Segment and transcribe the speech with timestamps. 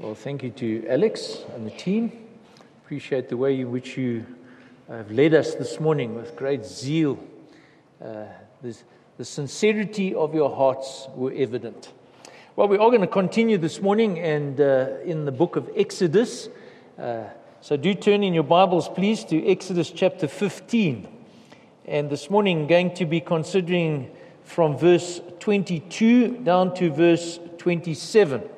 [0.00, 2.10] Well, thank you to Alex and the team.
[2.82, 4.24] Appreciate the way in which you
[4.88, 7.22] have led us this morning with great zeal.
[8.02, 8.24] Uh,
[8.62, 8.84] this,
[9.18, 11.92] the sincerity of your hearts were evident.
[12.56, 16.48] Well, we are going to continue this morning and uh, in the book of Exodus.
[16.98, 17.24] Uh,
[17.60, 21.08] so do turn in your Bibles, please, to Exodus chapter 15.
[21.84, 24.10] And this morning, going to be considering
[24.44, 28.48] from verse 22 down to verse 27.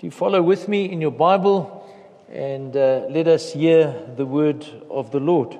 [0.00, 1.86] Do you follow with me in your Bible
[2.32, 5.58] and uh, let us hear the word of the Lord?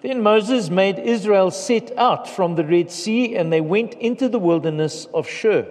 [0.00, 4.38] Then Moses made Israel set out from the Red Sea, and they went into the
[4.38, 5.66] wilderness of Shur.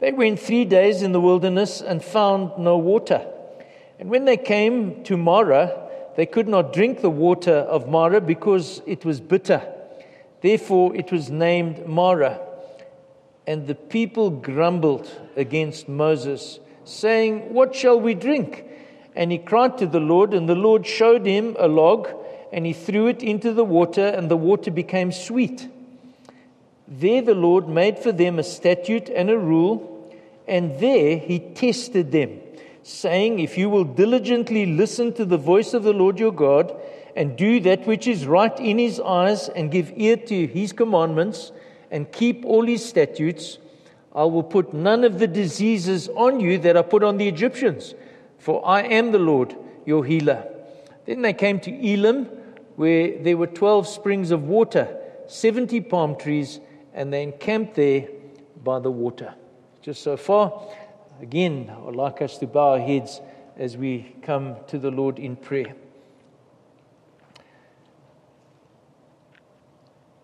[0.00, 3.26] They went three days in the wilderness and found no water.
[3.98, 8.80] And when they came to Marah, they could not drink the water of Marah because
[8.86, 9.60] it was bitter.
[10.40, 12.40] Therefore, it was named Marah.
[13.46, 18.64] And the people grumbled against Moses saying, What shall we drink?
[19.14, 22.08] And he cried to the Lord, and the Lord showed him a log,
[22.52, 25.68] and he threw it into the water, and the water became sweet.
[26.86, 30.10] There the Lord made for them a statute and a rule,
[30.46, 32.40] and there he tested them,
[32.82, 36.74] saying, If you will diligently listen to the voice of the Lord your God,
[37.14, 41.52] and do that which is right in his eyes, and give ear to his commandments,
[41.90, 43.58] and keep all his statutes,
[44.18, 47.94] I will put none of the diseases on you that are put on the Egyptians,
[48.36, 49.54] for I am the Lord
[49.86, 50.44] your healer.
[51.06, 52.24] Then they came to Elim,
[52.74, 54.88] where there were 12 springs of water,
[55.28, 56.58] 70 palm trees,
[56.92, 58.08] and they encamped there
[58.64, 59.34] by the water.
[59.82, 60.64] Just so far,
[61.22, 63.20] again, I would like us to bow our heads
[63.56, 65.76] as we come to the Lord in prayer.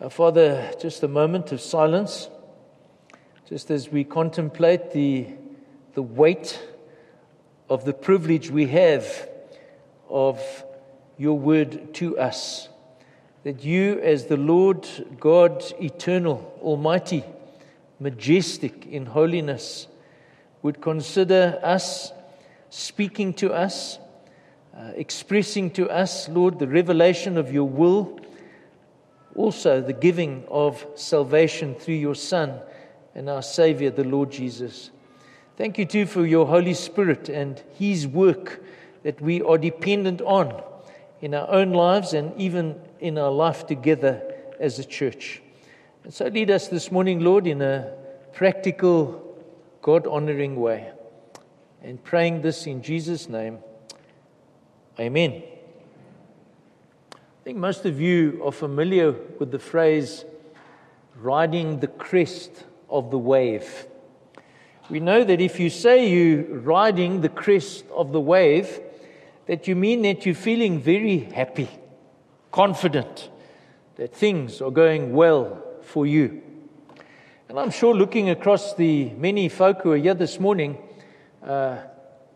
[0.00, 2.28] Our Father, just a moment of silence
[3.48, 5.26] just as we contemplate the,
[5.92, 6.62] the weight
[7.68, 9.28] of the privilege we have
[10.08, 10.40] of
[11.18, 12.70] your word to us.
[13.42, 14.88] That you, as the Lord
[15.20, 17.22] God eternal, almighty,
[18.00, 19.88] majestic in holiness,
[20.62, 22.12] would consider us,
[22.70, 23.98] speaking to us,
[24.74, 28.18] uh, expressing to us, Lord, the revelation of your will,
[29.36, 32.58] also the giving of salvation through your Son
[33.14, 34.90] and our Savior, the Lord Jesus.
[35.56, 38.62] Thank you, too, for your Holy Spirit and His work
[39.04, 40.62] that we are dependent on
[41.20, 44.22] in our own lives and even in our life together
[44.58, 45.40] as a church.
[46.02, 47.94] And so lead us this morning, Lord, in a
[48.32, 49.38] practical,
[49.80, 50.90] God honoring way.
[51.82, 53.58] And praying this in Jesus' name.
[54.98, 55.42] Amen.
[57.12, 60.24] I think most of you are familiar with the phrase
[61.16, 63.86] riding the crest of the wave.
[64.90, 68.80] We know that if you say you're riding the crest of the wave,
[69.46, 71.68] that you mean that you're feeling very happy,
[72.52, 73.30] confident
[73.96, 76.42] that things are going well for you.
[77.48, 80.78] And I'm sure looking across the many folk who are here this morning,
[81.42, 81.78] uh,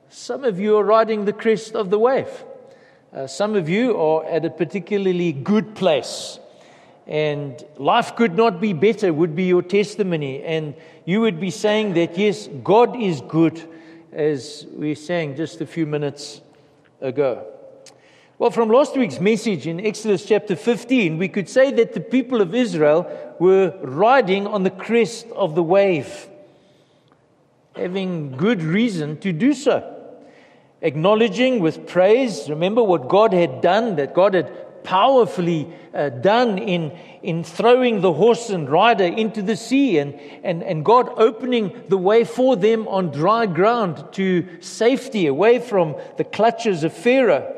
[0.08, 2.44] some of you are riding the crest of the wave.
[3.12, 6.38] Uh, some of you are at a particularly good place
[7.08, 10.42] and life could not be better, would be your testimony.
[10.42, 10.74] And
[11.06, 13.60] you would be saying that, yes, God is good,
[14.12, 16.42] as we sang just a few minutes
[17.00, 17.46] ago.
[18.38, 22.40] Well, from last week's message in Exodus chapter 15, we could say that the people
[22.40, 26.28] of Israel were riding on the crest of the wave,
[27.74, 29.94] having good reason to do so.
[30.82, 36.90] Acknowledging with praise, remember what God had done, that God had powerfully uh, done in,
[37.22, 41.98] in throwing the horse and rider into the sea and, and, and God opening the
[41.98, 47.54] way for them on dry ground to safety away from the clutches of Pharaoh.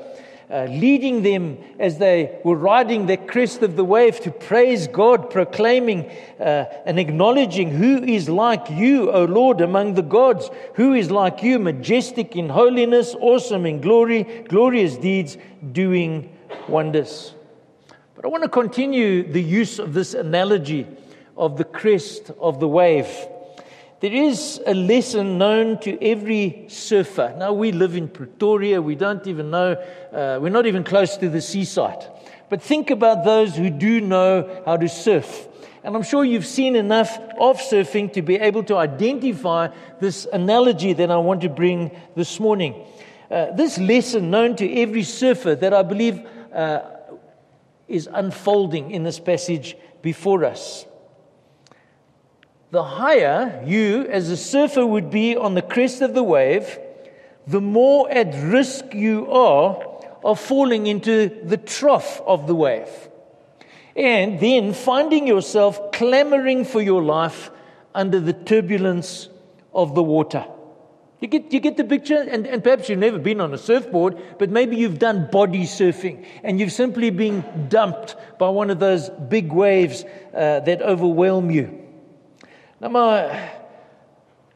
[0.51, 5.31] Uh, leading them as they were riding the crest of the wave to praise God,
[5.31, 6.11] proclaiming
[6.41, 11.45] uh, and acknowledging who is like you, O Lord, among the gods, who is like
[11.45, 15.39] you, majestic in holiness, awesome in glory, glorious deeds,
[15.71, 16.37] doing
[16.69, 17.35] wonders.
[18.15, 20.87] But I want to continue the use of this analogy
[21.37, 23.09] of the crest of the wave.
[24.01, 27.35] There is a lesson known to every surfer.
[27.37, 31.29] Now, we live in Pretoria, we don't even know, uh, we're not even close to
[31.29, 32.07] the seaside.
[32.49, 35.49] But think about those who do know how to surf.
[35.85, 39.69] And I'm sure you've seen enough of surfing to be able to identify
[40.01, 42.87] this analogy that I want to bring this morning.
[43.31, 46.81] Uh, this lesson, known to every surfer, that I believe uh,
[47.89, 50.87] is unfolding in this passage before us.
[52.71, 56.79] The higher you, as a surfer, would be on the crest of the wave,
[57.47, 59.83] the more at risk you are
[60.23, 62.89] of falling into the trough of the wave.
[63.97, 67.51] And then finding yourself clamoring for your life
[67.95, 69.29] under the turbulence
[69.75, 70.47] of the water.
[71.21, 72.17] You get, you get the picture?
[72.17, 76.25] And, and perhaps you've never been on a surfboard, but maybe you've done body surfing
[76.43, 81.79] and you've simply been dumped by one of those big waves uh, that overwhelm you.
[82.81, 83.51] Now, my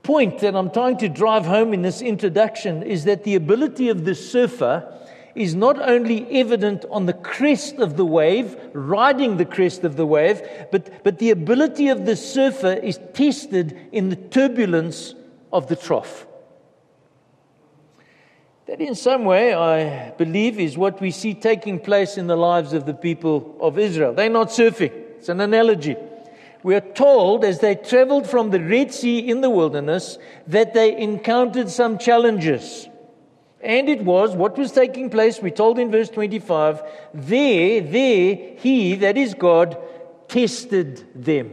[0.03, 4.07] point that I'm trying to drive home in this introduction is that the ability of
[4.07, 4.91] the surfer
[5.35, 10.07] is not only evident on the crest of the wave, riding the crest of the
[10.07, 10.41] wave,
[10.71, 15.15] but, but the ability of the surfer is tested in the turbulence
[15.53, 16.27] of the trough.
[18.67, 22.73] That, in some way, I believe, is what we see taking place in the lives
[22.73, 24.15] of the people of Israel.
[24.15, 25.97] They're not surfing, it's an analogy.
[26.63, 30.17] We are told as they traveled from the Red Sea in the wilderness
[30.47, 32.89] that they encountered some challenges.
[33.61, 36.83] And it was what was taking place, we told in verse 25,
[37.13, 39.77] there, there, he, that is God,
[40.27, 41.53] tested them.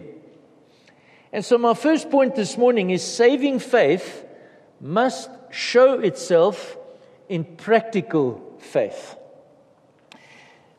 [1.34, 4.26] And so, my first point this morning is saving faith
[4.80, 6.78] must show itself
[7.32, 9.16] in practical faith.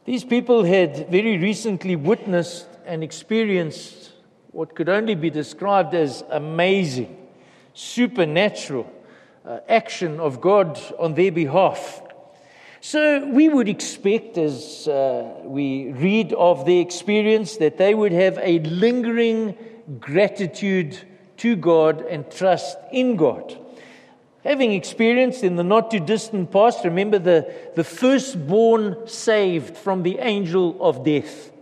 [0.05, 4.13] These people had very recently witnessed and experienced
[4.51, 7.17] what could only be described as amazing,
[7.73, 8.87] supernatural
[9.47, 12.03] uh, action of God on their behalf.
[12.83, 18.39] So we would expect, as uh, we read of their experience, that they would have
[18.43, 19.57] a lingering
[19.99, 20.99] gratitude
[21.39, 23.59] to God and trust in God.
[24.45, 30.19] Having experienced in the not too distant past, remember the, the firstborn saved from the
[30.19, 31.53] angel of death.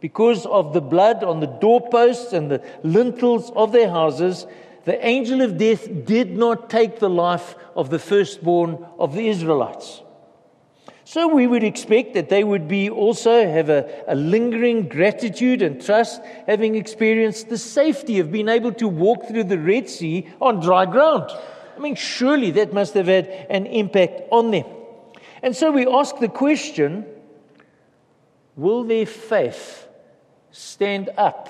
[0.00, 4.46] Because of the blood on the doorposts and the lintels of their houses,
[4.84, 10.02] the angel of death did not take the life of the firstborn of the Israelites.
[11.04, 15.84] So we would expect that they would be also have a, a, lingering gratitude and
[15.84, 20.60] trust, having experienced the safety of being able to walk through the Red Sea on
[20.60, 21.30] dry ground.
[21.76, 24.66] I mean, surely that must have had an impact on them.
[25.42, 27.06] And so we ask the question
[28.56, 29.88] will their faith
[30.50, 31.48] stand up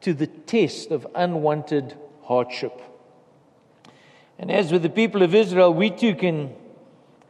[0.00, 2.80] to the test of unwanted hardship.
[4.38, 6.54] And as with the people of Israel, we too can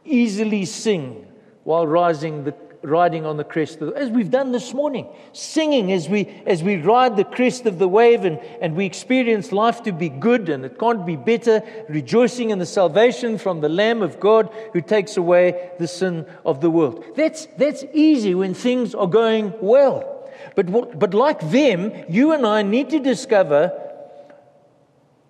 [0.05, 1.27] easily sing
[1.63, 6.09] while rising the, riding on the crest of as we've done this morning, singing as
[6.09, 9.91] we as we ride the crest of the wave and, and we experience life to
[9.91, 14.19] be good and it can't be better, rejoicing in the salvation from the Lamb of
[14.19, 17.03] God who takes away the sin of the world.
[17.15, 20.17] That's that's easy when things are going well.
[20.55, 23.71] But, but like them, you and I need to discover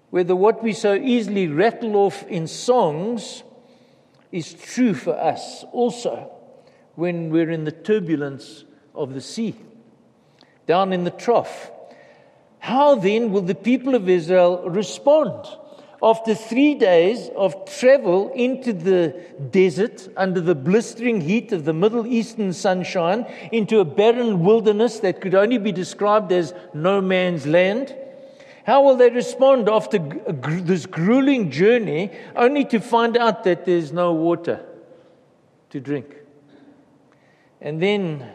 [0.09, 3.44] whether what we so easily rattle off in songs
[4.31, 6.31] is true for us also
[7.01, 8.63] when we're in the turbulence
[8.94, 9.56] of the sea,
[10.68, 11.71] down in the trough.
[12.59, 15.48] How then will the people of Israel respond?
[16.03, 19.19] After three days of travel into the
[19.50, 25.21] desert under the blistering heat of the Middle Eastern sunshine, into a barren wilderness that
[25.21, 27.95] could only be described as no man's land,
[28.63, 29.98] how will they respond after
[30.69, 34.63] this grueling journey only to find out that there's no water
[35.72, 36.21] to drink?
[37.62, 38.27] And then,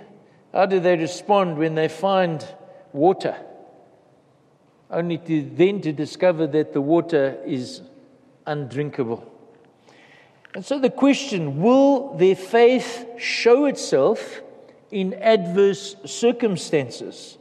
[0.52, 2.46] how do they respond when they find
[2.92, 3.36] water?
[4.90, 7.82] Only to then to discover that the water is
[8.46, 9.32] undrinkable.
[10.54, 14.40] And so the question will their faith show itself
[14.90, 17.36] in adverse circumstances?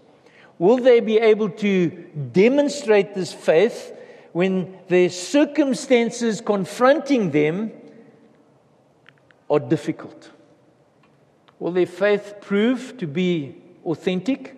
[0.57, 1.89] Will they be able to
[2.33, 3.93] demonstrate this faith
[4.31, 7.71] when the circumstances confronting them
[9.49, 10.31] are difficult?
[11.59, 14.55] Will their faith prove to be authentic,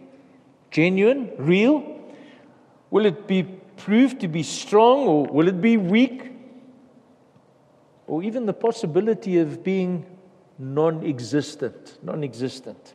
[0.72, 1.84] genuine, real?
[2.90, 6.32] Will it be proved to be strong or will it be weak?
[8.08, 10.06] Or even the possibility of being
[10.58, 12.94] non existent, non existent.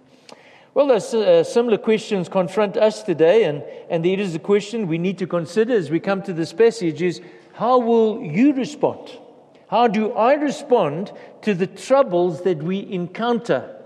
[0.75, 4.97] Well, those uh, similar questions confront us today, and, and there is a question we
[4.97, 7.21] need to consider as we come to this passage is
[7.53, 9.19] how will you respond?
[9.69, 13.82] How do I respond to the troubles that we encounter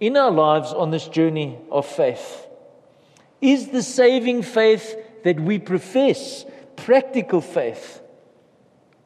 [0.00, 2.46] in our lives on this journey of faith?
[3.40, 6.44] Is the saving faith that we profess
[6.76, 8.02] practical faith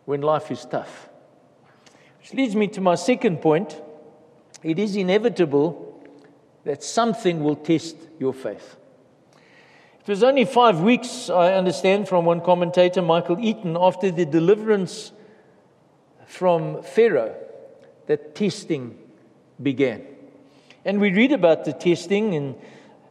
[0.05, 1.09] when life is tough?
[2.21, 3.81] Which leads me to my second point.
[4.63, 6.09] It is inevitable
[6.65, 8.77] that something will test your faith.
[10.01, 15.13] It was only five weeks, I understand from one commentator, Michael Eaton, after the deliverance
[16.27, 17.35] from Pharaoh
[18.07, 18.99] that testing
[19.63, 20.14] began.
[20.85, 22.55] And we read about the testing, and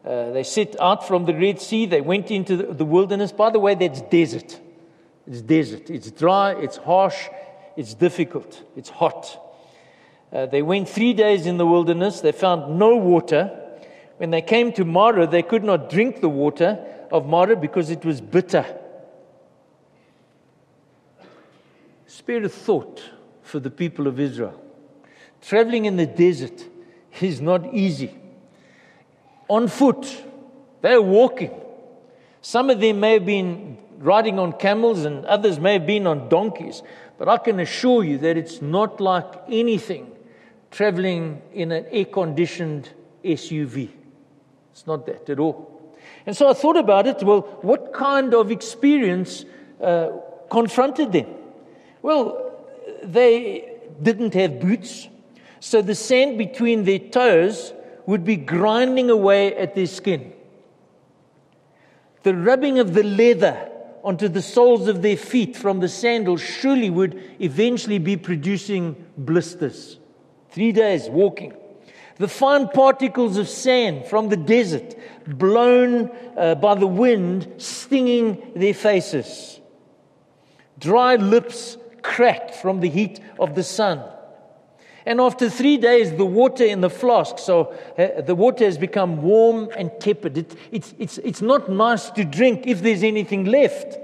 [0.05, 3.31] uh, they set out from the Red Sea, they went into the, wilderness.
[3.31, 4.59] By the way, that's desert.
[5.25, 5.89] It's desert.
[5.89, 7.29] It's dry, it's harsh,
[7.77, 9.39] it's difficult, it's hot.
[10.31, 13.59] Uh, they went three days in the wilderness, they found no water.
[14.17, 18.03] When they came to Marah, they could not drink the water of Marah because it
[18.03, 18.65] was bitter.
[22.07, 23.01] Spare a thought
[23.41, 24.59] for the people of Israel.
[25.41, 26.63] Traveling in the desert
[27.21, 28.13] is not easy.
[29.47, 30.23] On foot,
[30.81, 31.51] they're walking.
[32.41, 36.27] Some of them may have been riding on camels and others may have been on
[36.29, 36.83] donkeys,
[37.17, 40.11] but I can assure you that it's not like anything
[40.71, 42.89] traveling in an air conditioned
[43.23, 43.89] SUV.
[44.71, 45.95] It's not that at all.
[46.25, 49.45] And so I thought about it well, what kind of experience
[49.81, 50.09] uh,
[50.49, 51.27] confronted them?
[52.01, 52.55] Well,
[53.03, 55.07] they didn't have boots,
[55.63, 57.71] so the sand between their toes
[58.05, 60.33] would be grinding away at their skin.
[62.23, 63.71] The rubbing of the leather
[64.03, 69.99] onto the soles of their feet from the sandals surely would eventually be producing blisters.
[70.49, 71.53] Three days walking.
[72.17, 78.73] The fine particles of sand from the desert, blown uh, by the wind, stinging their
[78.73, 79.61] faces.
[80.77, 84.03] Dry lips cracked from the heat of the sun.
[85.05, 89.21] And after three days, the water in the flask, so uh, the water has become
[89.21, 90.37] warm and tepid.
[90.37, 93.97] It, it's, it's, it's not nice to drink if there's anything left.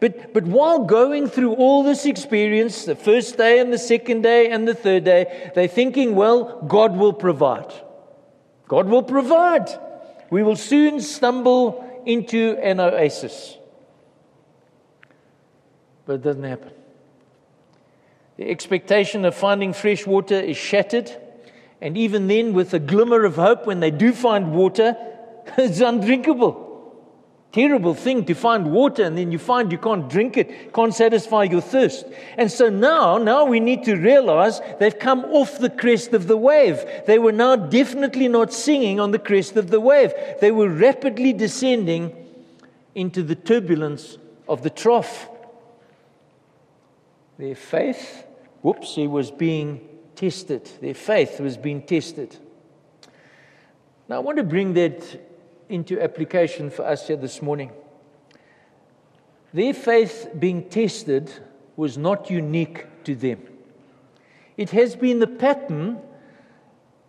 [0.00, 4.50] But, but while going through all this experience, the first day and the second day
[4.50, 7.72] and the third day, they're thinking, well, God will provide.
[8.66, 9.68] God will provide.
[10.30, 13.56] We will soon stumble into an oasis.
[16.06, 16.72] But it doesn't happen.
[18.36, 21.10] The expectation of finding fresh water is shattered.
[21.80, 24.96] And even then, with a glimmer of hope, when they do find water,
[25.58, 26.64] it's undrinkable.
[27.54, 31.44] Terrible thing to find water and then you find you can't drink it, can't satisfy
[31.44, 32.04] your thirst.
[32.36, 36.36] And so now, now we need to realize they've come off the crest of the
[36.36, 36.84] wave.
[37.06, 40.12] They were now definitely not singing on the crest of the wave.
[40.40, 42.12] They were rapidly descending
[42.96, 45.28] into the turbulence of the trough.
[47.38, 48.23] Their faith,
[48.64, 50.70] whoops, it was being tested.
[50.80, 52.34] Their faith was being tested.
[54.08, 55.20] Now, I want to bring that
[55.68, 57.70] into application for us here this morning.
[59.52, 61.30] Their faith being tested
[61.76, 63.42] was not unique to them.
[64.56, 66.00] It has been the pattern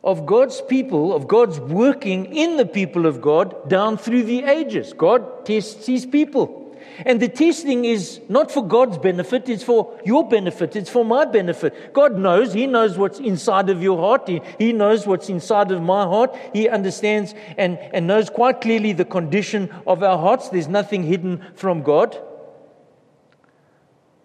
[0.03, 4.91] of God's people, of God's working in the people of God down through the ages.
[4.91, 6.64] God tests his people.
[7.05, 11.25] And the testing is not for God's benefit, it's for your benefit, it's for my
[11.25, 11.93] benefit.
[11.93, 15.81] God knows, He knows what's inside of your heart, He, he knows what's inside of
[15.81, 16.35] my heart.
[16.53, 20.49] He understands and, and knows quite clearly the condition of our hearts.
[20.49, 22.17] There's nothing hidden from God.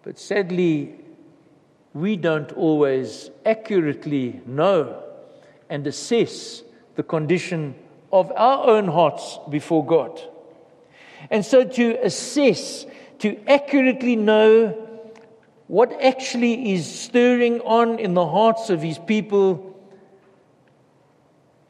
[0.03, 0.95] But sadly,
[1.93, 5.03] we don't always accurately know
[5.69, 6.63] and assess
[6.97, 7.75] the condition
[8.13, 10.21] of our own hearts before God.
[11.29, 12.87] And so to assess,
[13.19, 14.71] to accurately know
[15.67, 19.67] what actually is stirring on in the hearts of his people,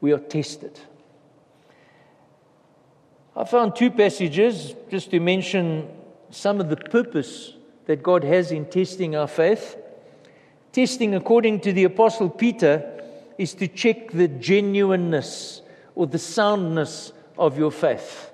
[0.00, 0.78] we are tested.
[3.36, 5.88] I found two passages just to mention
[6.30, 7.54] some of the purpose
[7.86, 9.76] that God has in testing our faith.
[10.72, 13.02] Testing, according to the Apostle Peter,
[13.36, 15.62] is to check the genuineness
[15.94, 18.29] or the soundness of your faith.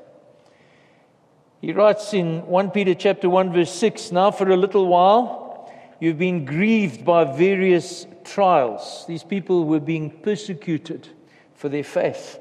[1.60, 6.18] He writes in 1 Peter chapter 1 verse 6, now for a little while you've
[6.18, 9.04] been grieved by various trials.
[9.08, 11.08] These people were being persecuted
[11.54, 12.38] for their faith.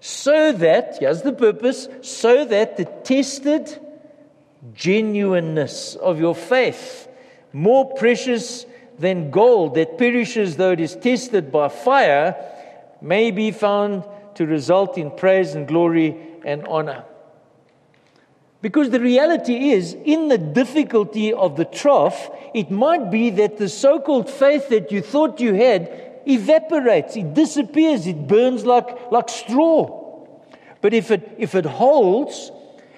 [0.00, 3.78] So that, here's the purpose, so that the tested
[4.74, 7.08] genuineness of your faith,
[7.52, 8.66] more precious
[8.98, 12.36] than gold that perishes though it is tested by fire,
[13.00, 17.04] may be found to result in praise and glory and honor.
[18.62, 23.68] Because the reality is, in the difficulty of the trough, it might be that the
[23.68, 29.28] so called faith that you thought you had evaporates, it disappears, it burns like, like
[29.30, 30.26] straw.
[30.82, 32.52] But if it, if it holds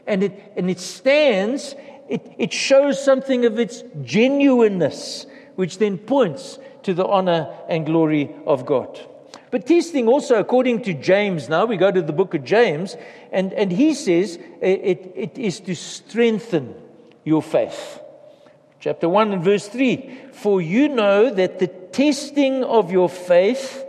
[0.07, 1.77] and it, and it stands,
[2.09, 8.35] it, it shows something of its genuineness, which then points to the honor and glory
[8.47, 9.01] of God.
[9.53, 12.97] But testing also, according to James, now we go to the book of James,
[13.31, 16.75] and, and he says it, it is to strengthen
[17.23, 18.01] your faith.
[18.81, 23.85] Chapter 1 and verse 3 For you know that the testing of your faith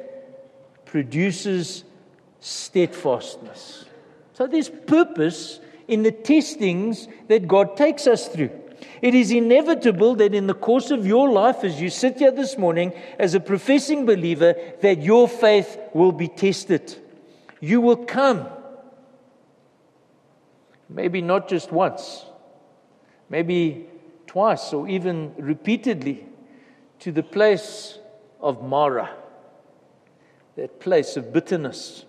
[0.84, 1.86] produces
[2.42, 3.86] steadfastness.
[4.34, 8.50] So there's purpose in the testings that God takes us through.
[9.02, 12.58] It is inevitable that in the course of your life, as you sit here this
[12.58, 16.96] morning as a professing believer, that your faith will be tested.
[17.60, 18.48] You will come.
[20.90, 22.26] Maybe not just once,
[23.30, 23.88] maybe
[24.28, 26.26] twice or even repeatedly
[27.00, 27.98] to the place
[28.40, 29.10] of Marah,
[30.56, 32.06] that place of bitterness.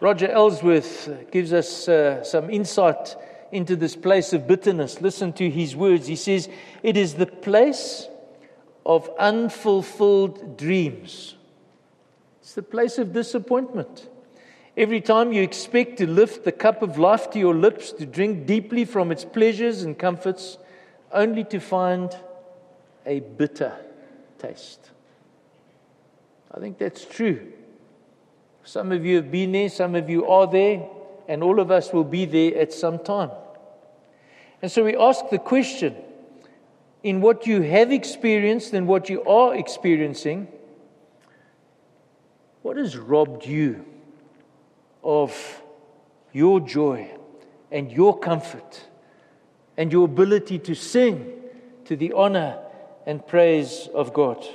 [0.00, 3.16] Roger Ellsworth gives us uh, some insight
[3.52, 5.00] into this place of bitterness.
[5.00, 6.06] Listen to his words.
[6.08, 6.48] He says,
[6.82, 8.08] It is the place
[8.84, 11.36] of unfulfilled dreams.
[12.40, 14.08] It's the place of disappointment.
[14.76, 18.46] Every time you expect to lift the cup of life to your lips, to drink
[18.46, 20.56] deeply from its pleasures and comforts,
[21.12, 22.16] only to find
[23.04, 23.76] a bitter
[24.38, 24.90] taste.
[26.50, 27.52] I think that's true.
[28.64, 30.88] Some of you have been there, some of you are there,
[31.28, 33.30] and all of us will be there at some time.
[34.60, 35.96] And so we ask the question
[37.02, 40.48] in what you have experienced and what you are experiencing,
[42.62, 43.84] what has robbed you
[45.02, 45.62] of
[46.32, 47.10] your joy
[47.72, 48.86] and your comfort
[49.76, 51.40] and your ability to sing
[51.84, 52.58] to the honor
[53.04, 54.46] and praise of God?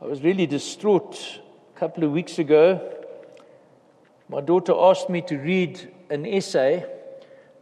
[0.00, 1.40] I was really distraught
[1.76, 2.97] a couple of weeks ago.
[4.28, 6.84] My daughter asked me to read an essay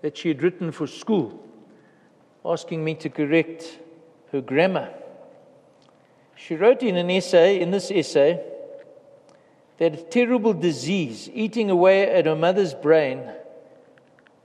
[0.02, 1.42] that she had written for school,
[2.44, 3.78] asking me to correct
[4.32, 4.92] her grammar.
[6.34, 8.44] She wrote in an essay, in this essay,
[9.78, 13.22] that a terrible disease eating away at her mother's brain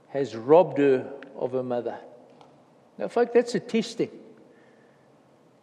[0.08, 1.98] has robbed her of her mother.
[2.98, 4.10] Now, folks, that's a testing.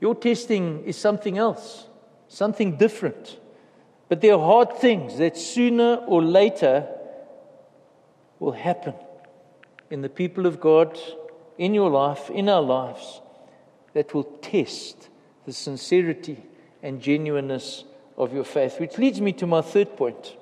[0.02, 1.86] Your testing is something else
[2.30, 3.38] something different.
[4.10, 6.88] But there are hard things that sooner or later
[8.40, 8.96] will happen
[9.90, 11.00] in the people of God,
[11.58, 13.22] in your life, in our lives,
[13.94, 15.10] that will test
[15.46, 16.44] the sincerity
[16.82, 17.84] and genuineness
[18.18, 18.80] of your faith.
[18.80, 20.36] Which leads me to my third point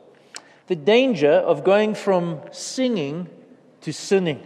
[0.68, 3.30] the danger of going from singing
[3.82, 4.46] to sinning.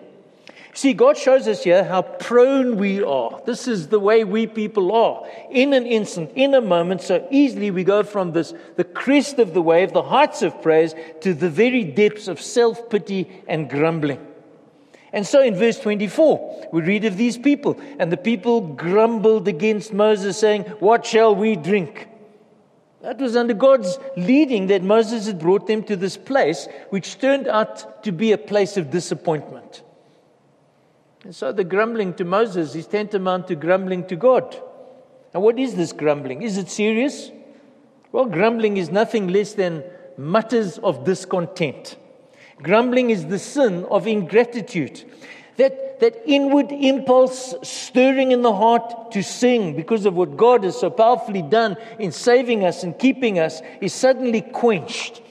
[0.73, 3.41] See, God shows us here how prone we are.
[3.45, 5.27] This is the way we people are.
[5.49, 9.53] In an instant, in a moment, so easily we go from this, the crest of
[9.53, 14.25] the wave, the heights of praise, to the very depths of self pity and grumbling.
[15.13, 19.91] And so in verse 24, we read of these people, and the people grumbled against
[19.91, 22.07] Moses, saying, What shall we drink?
[23.01, 27.47] That was under God's leading that Moses had brought them to this place, which turned
[27.47, 29.83] out to be a place of disappointment.
[31.23, 34.57] And so the grumbling to Moses is tantamount to grumbling to God.
[35.33, 36.41] And what is this grumbling?
[36.41, 37.31] Is it serious?
[38.11, 39.83] Well, grumbling is nothing less than
[40.17, 41.95] mutters of discontent.
[42.61, 45.03] Grumbling is the sin of ingratitude.
[45.57, 50.79] That, that inward impulse stirring in the heart to sing because of what God has
[50.79, 55.21] so powerfully done in saving us and keeping us is suddenly quenched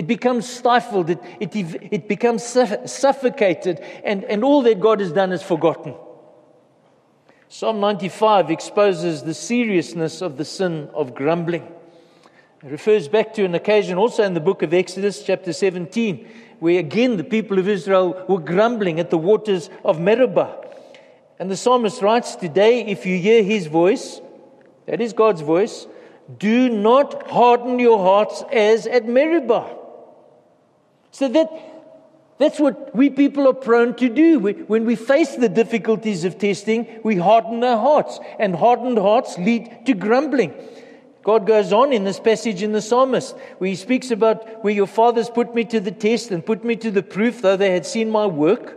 [0.00, 5.30] it becomes stifled, it, it, it becomes suffocated, and, and all that God has done
[5.30, 5.94] is forgotten.
[7.50, 11.70] Psalm 95 exposes the seriousness of the sin of grumbling.
[12.64, 16.26] It refers back to an occasion also in the book of Exodus, chapter 17,
[16.60, 20.66] where again the people of Israel were grumbling at the waters of Meribah.
[21.38, 24.22] And the psalmist writes, Today, if you hear his voice,
[24.86, 25.86] that is God's voice,
[26.38, 29.76] do not harden your hearts as at Meribah
[31.12, 31.50] so that,
[32.38, 34.38] that's what we people are prone to do.
[34.38, 39.36] We, when we face the difficulties of testing, we harden our hearts, and hardened hearts
[39.38, 40.54] lead to grumbling.
[41.22, 44.86] God goes on in this passage in the psalmist where he speaks about where your
[44.86, 47.84] fathers put me to the test and put me to the proof, though they had
[47.84, 48.76] seen my work.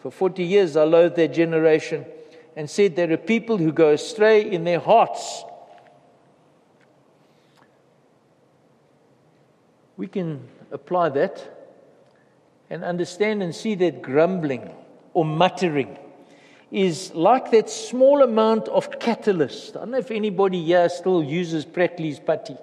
[0.00, 2.04] For 40 years I loathed their generation
[2.54, 5.42] and said, There are people who go astray in their hearts.
[9.98, 11.42] We can apply that
[12.70, 14.70] and understand and see that grumbling
[15.12, 15.98] or muttering
[16.70, 19.76] is like that small amount of catalyst.
[19.76, 22.56] I don't know if anybody here still uses Pratley's putty,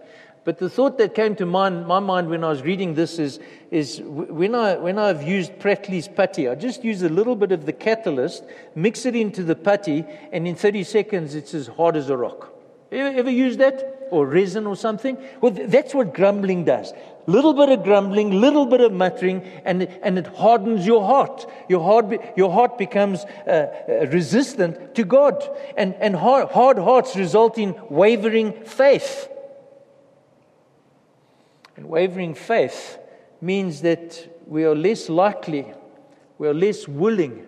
[0.45, 3.41] but the thought that came to mind, my mind when I was reading this is,
[3.69, 7.65] is when, I, when I've used Pratley's putty, I just use a little bit of
[7.65, 8.45] the catalyst,
[8.75, 12.53] mix it into the putty, and in 30 seconds it's as hard as a rock.
[12.93, 14.07] Ever, ever used that?
[14.11, 15.17] Or resin or something?
[15.41, 16.93] Well, that's what grumbling does.
[17.27, 21.47] Little bit of grumbling, little bit of muttering, and, and it hardens your heart.
[21.67, 25.43] Your heart, your heart becomes uh, uh, resistant to God.
[25.75, 29.27] And, and hard, hard hearts result in wavering faith.
[31.75, 32.99] And wavering faith
[33.41, 35.73] means that we are less likely,
[36.37, 37.47] we are less willing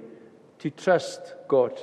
[0.57, 1.79] to trust God.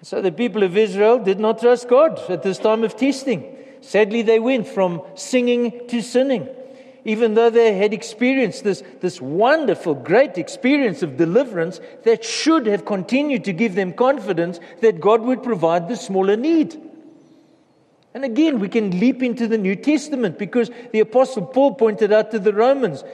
[0.00, 3.56] And so the people of Israel did not trust God at this time of testing.
[3.80, 6.48] Sadly, they went from singing to sinning
[7.04, 12.84] even though they had experienced this, this wonderful, great experience of deliverance that should have
[12.84, 16.80] continued to give them confidence that God would provide the smaller need.
[18.14, 22.30] And again, we can leap into the New Testament because the Apostle Paul pointed out
[22.30, 23.04] to the Romans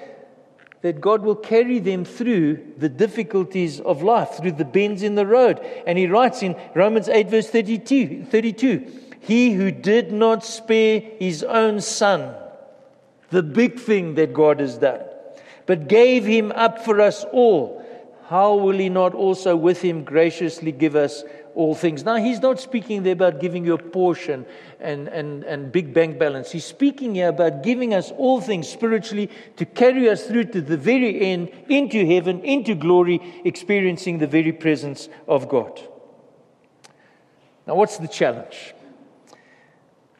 [0.82, 5.26] that God will carry them through the difficulties of life, through the bends in the
[5.26, 5.60] road.
[5.86, 11.42] And he writes in Romans 8, verse 32, 32 He who did not spare his
[11.42, 12.34] own son
[13.30, 15.00] the big thing that God has done,
[15.66, 17.80] but gave him up for us all,
[18.28, 21.24] how will he not also with him graciously give us
[21.56, 22.04] all things?
[22.04, 24.46] Now, he's not speaking there about giving you a portion
[24.78, 26.52] and, and, and big bank balance.
[26.52, 30.76] He's speaking here about giving us all things spiritually to carry us through to the
[30.76, 35.80] very end, into heaven, into glory, experiencing the very presence of God.
[37.66, 38.74] Now, what's the challenge?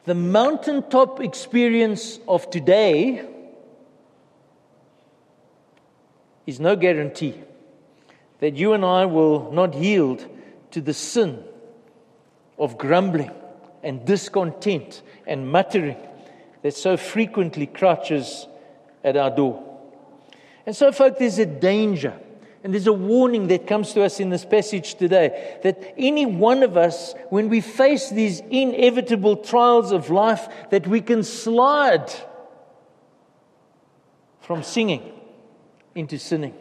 [0.05, 3.27] The mountaintop experience of today
[6.47, 7.35] is no guarantee
[8.39, 10.25] that you and I will not yield
[10.71, 11.43] to the sin
[12.57, 13.31] of grumbling
[13.83, 15.97] and discontent and muttering
[16.63, 18.47] that so frequently crouches
[19.03, 19.63] at our door.
[20.65, 22.17] And so, folks, there's a danger
[22.63, 26.61] and there's a warning that comes to us in this passage today that any one
[26.61, 32.13] of us, when we face these inevitable trials of life, that we can slide
[34.41, 35.11] from singing
[35.95, 36.53] into sinning.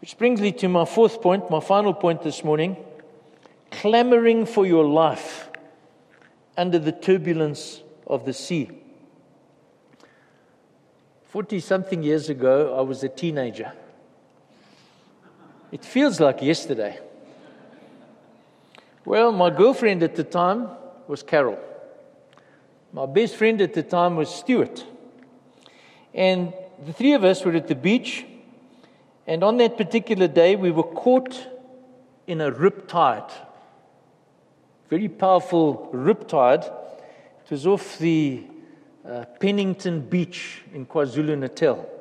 [0.00, 2.76] Which brings me to my fourth point, my final point this morning
[3.70, 5.50] clamoring for your life
[6.56, 8.70] under the turbulence of the sea.
[11.24, 13.72] 40 something years ago, I was a teenager.
[15.76, 16.98] It feels like yesterday.
[19.04, 20.70] Well, my girlfriend at the time
[21.06, 21.58] was Carol.
[22.94, 24.86] My best friend at the time was Stuart.
[26.14, 26.54] And
[26.86, 28.24] the three of us were at the beach.
[29.26, 31.46] And on that particular day, we were caught
[32.26, 33.30] in a riptide.
[34.88, 36.64] Very powerful riptide.
[37.44, 38.44] It was off the
[39.06, 41.95] uh, Pennington Beach in KwaZulu Natal.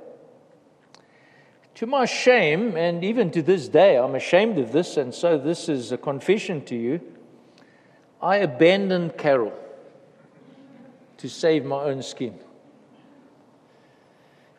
[1.76, 5.68] To my shame, and even to this day, I'm ashamed of this, and so this
[5.68, 7.02] is a confession to you.
[8.22, 9.52] I abandoned Carol
[11.18, 12.40] to save my own skin.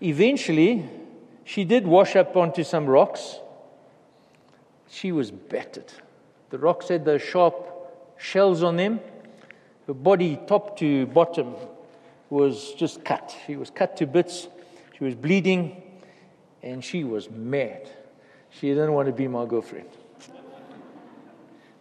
[0.03, 0.87] Eventually,
[1.45, 3.39] she did wash up onto some rocks.
[4.91, 5.91] She was battered.
[6.51, 7.55] The rocks had those sharp
[8.19, 9.01] shells on them.
[9.87, 11.55] Her body, top to bottom,
[12.29, 13.35] was just cut.
[13.47, 14.49] She was cut to bits.
[14.99, 15.83] She was bleeding
[16.67, 17.89] and she was mad.
[18.51, 19.89] She didn't want to be my girlfriend.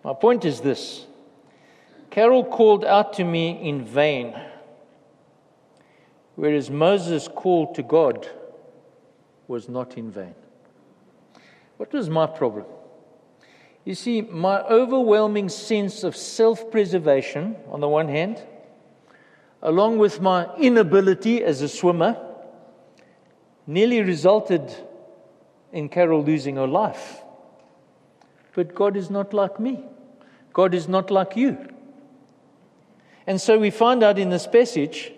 [0.04, 1.06] My point is this
[2.12, 4.40] Carol called out to me in vain,
[6.36, 8.30] whereas Moses' call to God
[9.48, 10.36] was not in vain.
[11.78, 12.66] What was my problem?
[13.86, 18.42] You see, my overwhelming sense of self preservation, on the one hand,
[19.62, 22.25] along with my inability as a swimmer,
[23.68, 24.74] nearly resulted
[25.72, 27.22] in Carol losing her life.
[28.54, 29.84] But God is not like me.
[30.54, 31.58] God is not like you.
[33.28, 35.12] And so we find out in this passage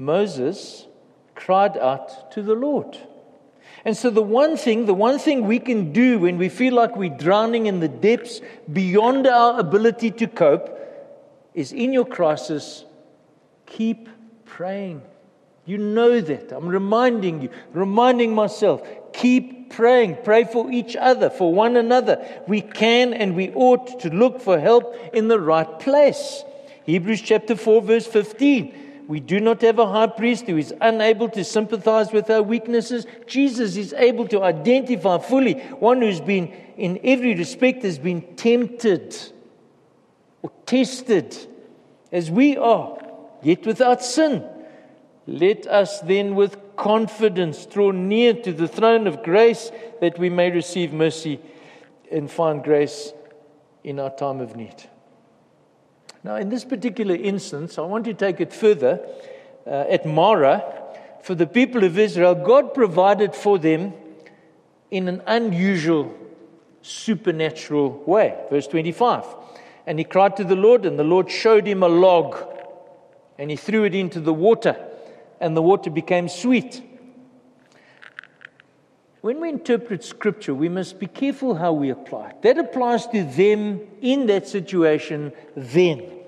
[0.00, 0.86] Moses
[1.34, 2.96] cried out to the Lord.
[3.84, 6.96] And so, the one thing, the one thing we can do when we feel like
[6.96, 10.76] we're drowning in the depths beyond our ability to cope
[11.54, 12.84] is in your crisis,
[13.66, 14.08] keep
[14.44, 15.02] praying.
[15.70, 16.50] You know that.
[16.50, 18.82] I'm reminding you, reminding myself.
[19.12, 20.16] Keep praying.
[20.24, 22.26] Pray for each other, for one another.
[22.48, 26.42] We can and we ought to look for help in the right place.
[26.86, 29.04] Hebrews chapter 4, verse 15.
[29.06, 33.06] We do not have a high priest who is unable to sympathize with our weaknesses.
[33.28, 39.16] Jesus is able to identify fully one who's been, in every respect, has been tempted
[40.42, 41.36] or tested
[42.10, 42.98] as we are,
[43.44, 44.44] yet without sin.
[45.30, 50.50] Let us then with confidence draw near to the throne of grace that we may
[50.50, 51.38] receive mercy
[52.10, 53.12] and find grace
[53.84, 54.74] in our time of need.
[56.24, 58.98] Now, in this particular instance, I want to take it further.
[59.64, 60.64] Uh, at Marah,
[61.22, 63.92] for the people of Israel, God provided for them
[64.90, 66.12] in an unusual
[66.82, 68.36] supernatural way.
[68.50, 69.24] Verse 25.
[69.86, 72.36] And he cried to the Lord, and the Lord showed him a log,
[73.38, 74.88] and he threw it into the water,
[75.40, 76.82] and the water became sweet.
[79.22, 82.42] When we interpret scripture, we must be careful how we apply it.
[82.42, 86.20] That applies to them in that situation then.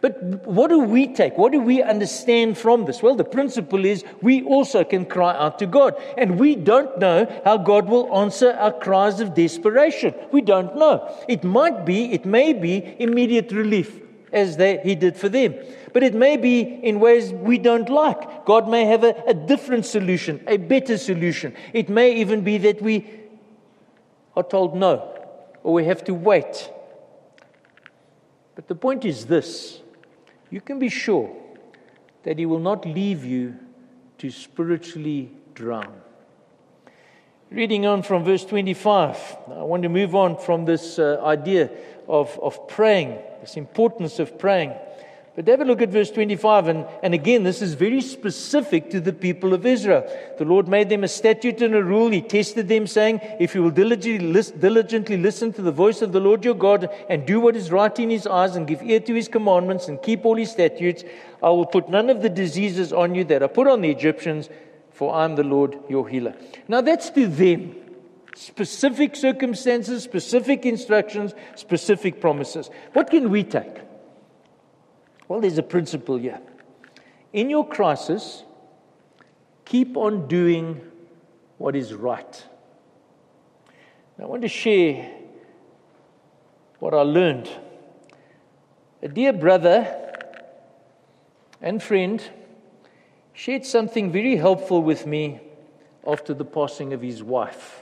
[0.00, 1.38] But what do we take?
[1.38, 3.00] What do we understand from this?
[3.00, 5.94] Well, the principle is we also can cry out to God.
[6.18, 10.12] And we don't know how God will answer our cries of desperation.
[10.32, 11.08] We don't know.
[11.28, 14.00] It might be, it may be immediate relief,
[14.32, 15.54] as they, He did for them.
[15.92, 18.46] But it may be in ways we don't like.
[18.46, 21.54] God may have a, a different solution, a better solution.
[21.72, 23.06] It may even be that we
[24.34, 25.18] are told no,
[25.62, 26.70] or we have to wait.
[28.54, 29.80] But the point is this
[30.50, 31.34] you can be sure
[32.22, 33.56] that He will not leave you
[34.18, 36.00] to spiritually drown.
[37.50, 41.70] Reading on from verse 25, I want to move on from this uh, idea
[42.08, 44.74] of, of praying, this importance of praying.
[45.34, 46.68] But have a look at verse 25.
[46.68, 50.04] And, and again, this is very specific to the people of Israel.
[50.36, 52.10] The Lord made them a statute and a rule.
[52.10, 56.20] He tested them, saying, If you will diligently, diligently listen to the voice of the
[56.20, 59.14] Lord your God and do what is right in his eyes and give ear to
[59.14, 61.02] his commandments and keep all his statutes,
[61.42, 64.50] I will put none of the diseases on you that are put on the Egyptians,
[64.90, 66.34] for I am the Lord your healer.
[66.68, 67.81] Now that's to them.
[68.34, 72.70] Specific circumstances, specific instructions, specific promises.
[72.92, 73.76] What can we take?
[75.28, 76.40] Well, there's a principle here.
[77.32, 78.44] In your crisis,
[79.64, 80.80] keep on doing
[81.58, 82.44] what is right.
[84.20, 85.10] I want to share
[86.78, 87.50] what I learned.
[89.02, 89.98] A dear brother
[91.60, 92.22] and friend
[93.32, 95.40] shared something very helpful with me
[96.06, 97.81] after the passing of his wife.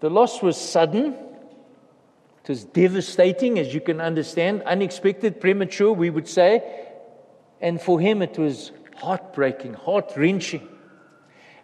[0.00, 1.16] The loss was sudden
[2.48, 6.62] it was devastating, as you can understand, unexpected, premature, we would say.
[7.60, 10.66] And for him, it was heartbreaking, heart wrenching.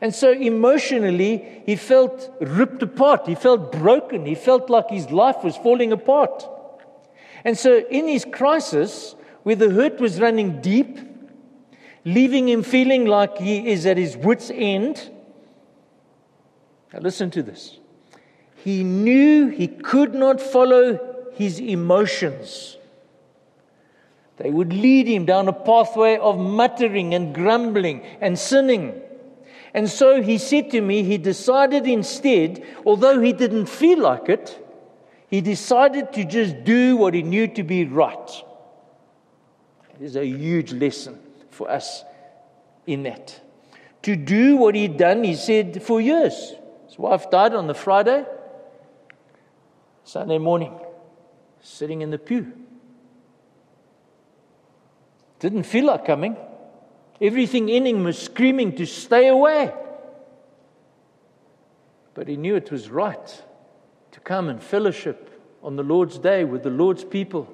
[0.03, 3.27] And so emotionally, he felt ripped apart.
[3.27, 4.27] He felt broken.
[4.27, 6.47] He felt like his life was falling apart.
[7.47, 10.99] And so, in his crisis, where the hurt was running deep,
[12.05, 15.11] leaving him feeling like he is at his wits' end,
[16.93, 17.79] now listen to this.
[18.65, 20.99] He knew he could not follow
[21.35, 22.79] his emotions.
[24.39, 29.03] They would lead him down a pathway of muttering and grumbling and sinning.
[29.75, 34.59] And so he said to me, he decided instead, although he didn't feel like it,
[35.29, 38.31] he decided to just do what he knew to be right.
[40.01, 41.19] Is a huge lesson
[41.51, 42.03] for us
[42.87, 43.39] in that.
[44.05, 46.55] To do what he'd done, he said, for years.
[46.87, 48.25] His wife died on the Friday.
[50.05, 50.79] Sunday morning,
[51.63, 52.53] sitting in the pew.
[55.41, 56.37] Didn't feel like coming.
[57.21, 59.73] Everything in him was screaming to stay away.
[62.13, 63.43] But he knew it was right
[64.13, 65.31] to come and fellowship
[65.63, 67.49] on the Lord's day with the Lord's people,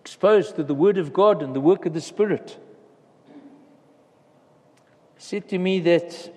[0.00, 2.58] exposed to the Word of God and the work of the Spirit.
[5.14, 6.32] He said to me that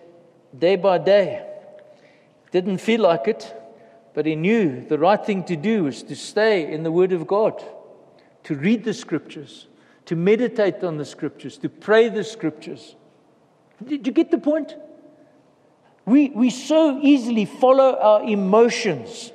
[0.58, 1.46] day by day,
[2.52, 3.54] didn't feel like it,
[4.14, 7.28] but he knew the right thing to do was to stay in the Word of
[7.28, 7.64] God,
[8.44, 9.68] to read the Scriptures,
[10.06, 12.96] to meditate on the Scriptures, to pray the Scriptures.
[13.84, 14.76] Did you get the point?
[16.06, 19.32] We, we so easily follow our emotions.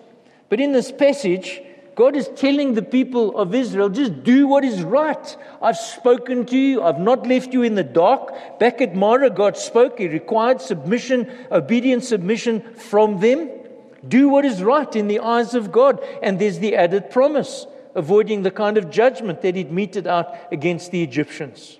[0.49, 1.63] But in this passage,
[1.95, 5.37] God is telling the people of Israel, just do what is right.
[5.63, 6.83] I've spoken to you.
[6.83, 8.59] I've not left you in the dark.
[8.59, 9.99] Back at Marah, God spoke.
[9.99, 13.49] He required submission, obedient submission from them.
[14.09, 16.05] Do what is right in the eyes of God.
[16.23, 20.91] And there's the added promise, avoiding the kind of judgment that he'd meted out against
[20.91, 21.79] the Egyptians.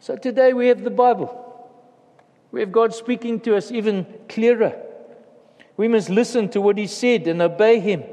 [0.00, 1.40] So today we have the Bible.
[2.50, 4.80] We have God speaking to us even clearer.
[5.76, 8.04] We must listen to what he said and obey him,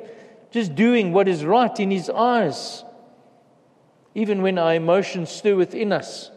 [0.49, 2.83] just doing what is right in his eyes,
[4.15, 6.31] even when our emotions stir within us,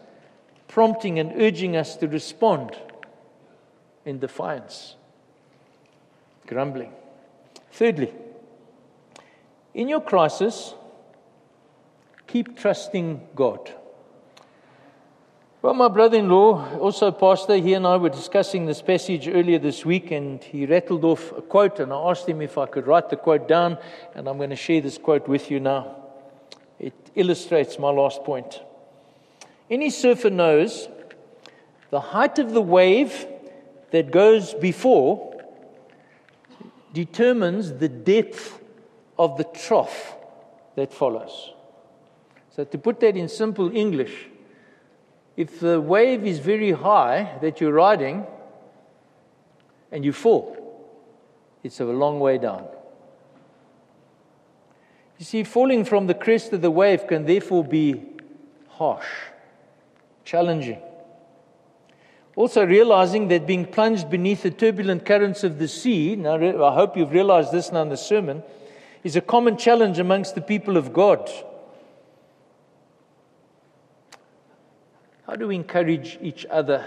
[0.68, 2.76] prompting and urging us to respond
[4.04, 4.96] in defiance
[6.46, 6.92] grumbling.
[7.72, 8.12] Thirdly,
[9.72, 10.74] in your crisis,
[12.26, 13.72] keep trusting God.
[15.62, 19.58] Well, my brother in law, also pastor, he and I were discussing this passage earlier
[19.58, 22.86] this week, and he rattled off a quote, and I asked him if I could
[22.86, 23.78] write the quote down,
[24.14, 25.96] and I'm going to share this quote with you now.
[26.78, 28.60] It illustrates my last point.
[29.70, 30.88] Any surfer knows
[31.94, 33.24] The height of the wave
[33.92, 35.33] that goes before
[36.94, 38.60] determines the depth
[39.18, 40.16] of the trough
[40.76, 41.52] that follows.
[42.56, 44.28] So, to put that in simple English,
[45.36, 48.24] if the wave is very high that you're riding
[49.90, 50.56] and you fall,
[51.64, 52.64] it's a long way down.
[55.18, 58.02] You see, falling from the crest of the wave can therefore be
[58.68, 59.06] harsh,
[60.24, 60.80] challenging.
[62.36, 66.96] Also, realizing that being plunged beneath the turbulent currents of the sea, now I hope
[66.96, 68.42] you've realized this now in the sermon,
[69.04, 71.30] is a common challenge amongst the people of God.
[75.26, 76.86] How do we encourage each other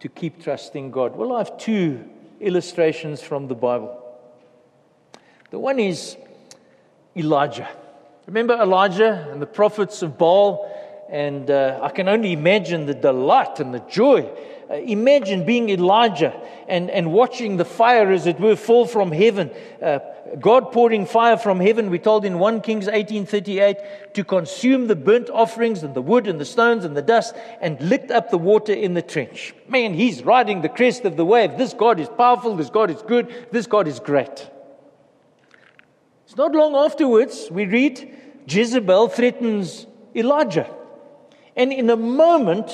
[0.00, 1.14] to keep trusting God?
[1.14, 2.08] Well, I have two
[2.40, 4.00] illustrations from the Bible.
[5.50, 6.16] The one is
[7.16, 7.68] Elijah.
[8.26, 10.70] Remember Elijah and the prophets of Baal?
[11.08, 14.30] And uh, I can only imagine the delight and the joy.
[14.70, 19.50] Uh, imagine being Elijah and, and watching the fire, as it were, fall from heaven.
[19.80, 20.00] Uh,
[20.38, 25.30] God pouring fire from heaven, we told in 1 Kings 18:38, to consume the burnt
[25.30, 28.74] offerings and the wood and the stones and the dust and licked up the water
[28.74, 29.54] in the trench.
[29.68, 31.56] Man, he's riding the crest of the wave.
[31.56, 34.50] This God is powerful, this God is good, this God is great.
[36.26, 38.14] It's not long afterwards, we read
[38.46, 40.68] Jezebel threatens Elijah.
[41.58, 42.70] And in a moment,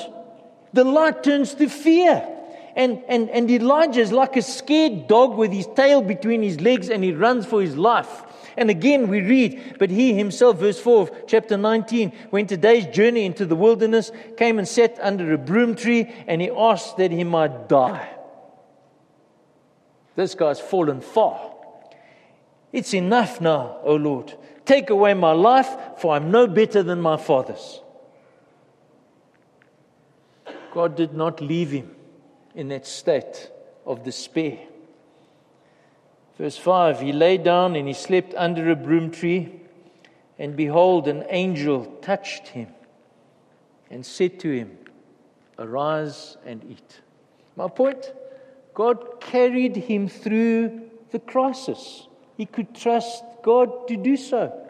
[0.75, 2.29] the light turns to fear.
[2.77, 6.91] And, and, and Elijah is like a scared dog with his tail between his legs
[6.91, 8.23] and he runs for his life.
[8.57, 12.87] And again, we read, but he himself, verse 4 of chapter 19, went a day's
[12.87, 17.11] journey into the wilderness, came and sat under a broom tree, and he asked that
[17.11, 18.09] he might die.
[20.15, 21.53] This guy's fallen far.
[22.73, 24.35] It's enough now, O Lord.
[24.65, 27.81] Take away my life, for I'm no better than my fathers.
[30.75, 31.95] God did not leave him
[32.55, 33.51] in that state
[33.87, 34.59] of despair.
[36.37, 39.61] Verse 5 He lay down and he slept under a broom tree,
[40.37, 42.69] and behold, an angel touched him
[43.89, 44.77] and said to him,
[45.59, 47.01] Arise and eat.
[47.55, 48.13] My point
[48.75, 52.09] God carried him through the crisis.
[52.37, 54.64] He could trust God to do so.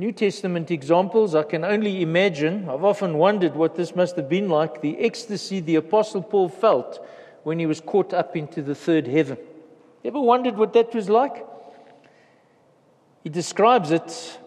[0.00, 2.68] New Testament examples, I can only imagine.
[2.68, 7.04] I've often wondered what this must have been like the ecstasy the Apostle Paul felt
[7.42, 9.38] when he was caught up into the third heaven.
[10.04, 11.44] Ever wondered what that was like?
[13.24, 14.38] He describes it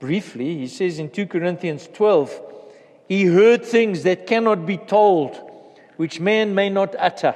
[0.00, 0.56] briefly.
[0.56, 2.40] He says in 2 Corinthians 12,
[3.08, 5.38] He heard things that cannot be told,
[5.98, 7.34] which man may not utter.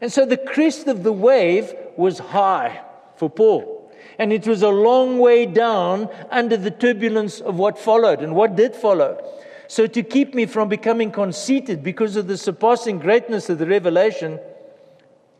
[0.00, 2.82] And so the crest of the wave was high
[3.14, 3.77] for Paul.
[4.18, 8.56] And it was a long way down under the turbulence of what followed and what
[8.56, 9.24] did follow.
[9.68, 14.40] So, to keep me from becoming conceited because of the surpassing greatness of the revelation,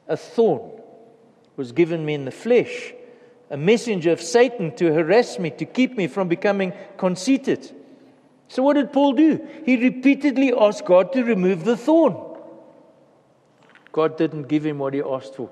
[0.06, 0.70] a thorn
[1.56, 2.92] was given me in the flesh,
[3.50, 7.74] a messenger of Satan to harass me, to keep me from becoming conceited.
[8.48, 9.46] So, what did Paul do?
[9.64, 12.16] He repeatedly asked God to remove the thorn.
[13.92, 15.50] God didn't give him what he asked for.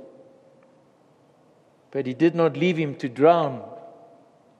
[1.96, 3.66] But he did not leave him to drown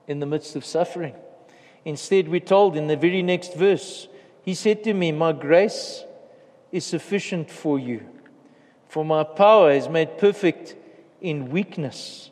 [0.07, 1.13] in the midst of suffering.
[1.85, 4.07] Instead, we're told in the very next verse,
[4.41, 6.03] he said to me, My grace
[6.71, 8.09] is sufficient for you,
[8.89, 10.77] for my power is made perfect
[11.21, 12.31] in weakness.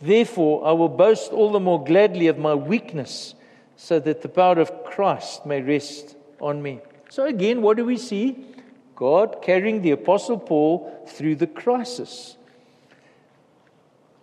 [0.00, 3.34] Therefore, I will boast all the more gladly of my weakness,
[3.74, 6.80] so that the power of Christ may rest on me.
[7.10, 8.46] So, again, what do we see?
[8.94, 12.36] God carrying the Apostle Paul through the crisis.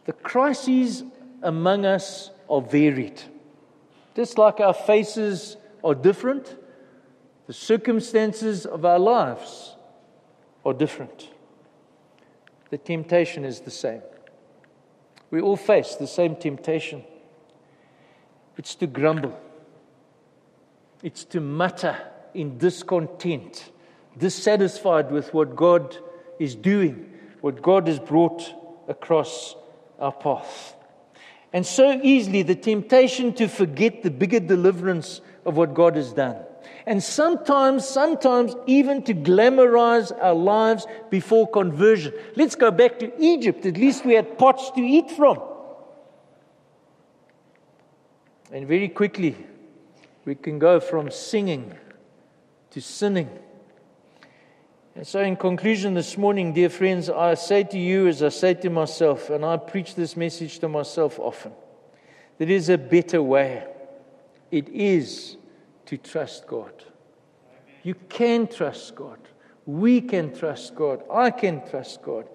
[0.06, 1.04] The crises
[1.42, 3.22] among us are varied.
[4.16, 6.58] Just like our faces are different,
[7.48, 9.76] the circumstances of our lives
[10.66, 11.30] are different.
[12.70, 14.02] The temptation is the same.
[15.30, 17.04] We all face the same temptation.
[18.58, 19.40] It's to grumble,
[21.02, 21.98] it's to mutter
[22.34, 23.72] in discontent,
[24.18, 25.98] dissatisfied with what God
[26.38, 28.54] is doing, what God has brought
[28.88, 29.56] across
[30.02, 30.75] our path.
[31.54, 36.37] And so easily the temptation to forget the bigger deliverance of what God has done.
[36.85, 42.13] And sometimes, sometimes even to glamorize our lives before conversion.
[42.35, 43.65] Let's go back to Egypt.
[43.65, 45.41] At least we had pots to eat from.
[48.52, 49.35] And very quickly,
[50.25, 51.73] we can go from singing
[52.71, 53.29] to sinning
[54.96, 58.54] and so, in conclusion, this morning, dear friends, I say to you as I say
[58.56, 61.54] to myself, and I preach this message to myself often
[62.42, 63.63] there is a better way.
[64.50, 65.37] It is
[65.85, 66.73] to trust God.
[67.83, 69.19] You can trust God.
[69.67, 71.04] We can trust God.
[71.13, 72.27] I can trust God.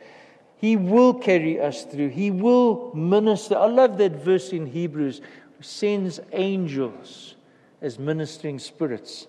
[0.59, 2.11] He will carry us through.
[2.11, 3.57] He will minister.
[3.57, 5.23] I love that verse in Hebrews
[5.61, 7.35] sends angels
[7.83, 9.27] as ministering spirits.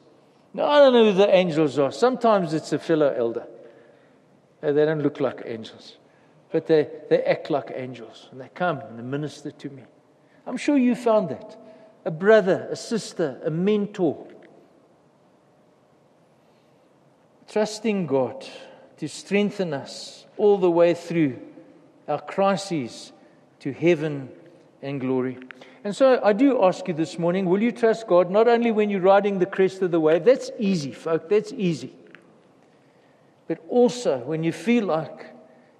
[0.65, 1.91] I don't know who the angels are.
[1.91, 3.47] Sometimes it's a fellow elder.
[4.63, 5.97] Uh, they don't look like angels,
[6.51, 8.29] but they, they act like angels.
[8.31, 9.83] And they come and they minister to me.
[10.45, 11.57] I'm sure you found that.
[12.05, 14.27] A brother, a sister, a mentor.
[17.49, 18.45] Trusting God
[18.97, 21.39] to strengthen us all the way through
[22.07, 23.11] our crises
[23.59, 24.29] to heaven
[24.81, 25.37] and glory.
[25.87, 28.89] And so I do ask you this morning will you trust God not only when
[28.89, 30.25] you're riding the crest of the wave?
[30.25, 31.93] That's easy, folk, that's easy.
[33.47, 35.27] But also when you feel like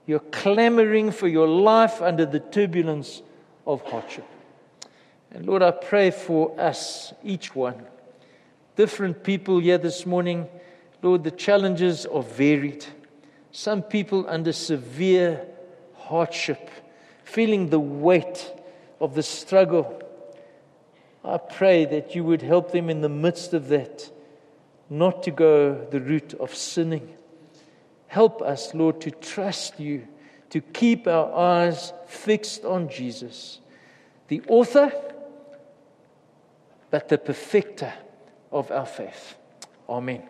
[0.05, 3.21] you're clamoring for your life under the turbulence
[3.65, 4.23] of hardship.
[5.31, 7.75] And Lord, I pray for us, each one,
[8.77, 10.47] different people here this morning.
[11.01, 12.85] Lord, the challenges are varied.
[13.51, 15.45] Some people under severe
[15.97, 16.69] hardship,
[17.25, 18.53] feeling the weight
[18.99, 20.01] of the struggle.
[21.23, 24.09] I pray that you would help them in the midst of that
[24.89, 27.13] not to go the route of sinning.
[28.07, 30.07] Help us, Lord, to trust you,
[30.49, 33.59] to keep our eyes fixed on Jesus,
[34.29, 34.91] the author,
[36.89, 37.93] but the perfecter
[38.51, 39.35] of our faith.
[39.89, 40.23] Amen.